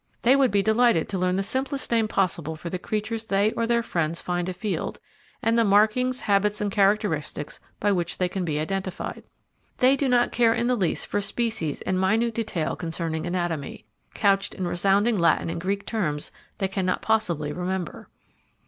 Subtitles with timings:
[0.23, 3.67] They would be delighted to learn the simplest name possible for the creatures they or
[3.67, 4.99] their friends find afield,
[5.43, 9.21] and the markings, habits, and characteristics by which they can be identified.
[9.77, 13.85] They do not care in the least for species and minute detail concerning anatomy,
[14.15, 18.09] couched in resounding Latin and Greek terms they cannot possibly remember.